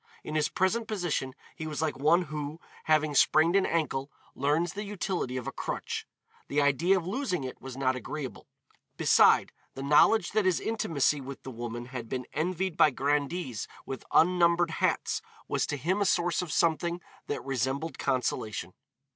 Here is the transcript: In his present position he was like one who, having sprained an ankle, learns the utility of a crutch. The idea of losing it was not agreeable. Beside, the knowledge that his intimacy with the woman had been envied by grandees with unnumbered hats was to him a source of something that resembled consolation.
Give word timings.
In 0.23 0.33
his 0.33 0.49
present 0.49 0.87
position 0.87 1.35
he 1.55 1.67
was 1.67 1.79
like 1.79 1.95
one 1.95 2.23
who, 2.23 2.59
having 2.85 3.13
sprained 3.13 3.55
an 3.55 3.67
ankle, 3.67 4.09
learns 4.33 4.73
the 4.73 4.83
utility 4.83 5.37
of 5.37 5.45
a 5.45 5.51
crutch. 5.51 6.07
The 6.47 6.59
idea 6.59 6.97
of 6.97 7.05
losing 7.05 7.43
it 7.43 7.61
was 7.61 7.77
not 7.77 7.95
agreeable. 7.95 8.47
Beside, 8.97 9.51
the 9.75 9.83
knowledge 9.83 10.31
that 10.31 10.45
his 10.45 10.59
intimacy 10.59 11.21
with 11.21 11.43
the 11.43 11.51
woman 11.51 11.85
had 11.85 12.09
been 12.09 12.25
envied 12.33 12.77
by 12.77 12.89
grandees 12.89 13.67
with 13.85 14.03
unnumbered 14.11 14.71
hats 14.71 15.21
was 15.47 15.67
to 15.67 15.77
him 15.77 16.01
a 16.01 16.05
source 16.05 16.41
of 16.41 16.51
something 16.51 16.99
that 17.27 17.45
resembled 17.45 17.99
consolation. 17.99 18.73